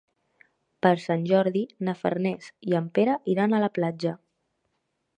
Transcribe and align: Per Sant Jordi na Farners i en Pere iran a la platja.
Per 0.85 0.93
Sant 1.03 1.27
Jordi 1.33 1.63
na 1.89 1.95
Farners 2.01 2.49
i 2.71 2.77
en 2.83 2.91
Pere 2.99 3.21
iran 3.37 3.55
a 3.59 3.63
la 3.69 3.73
platja. 3.81 4.19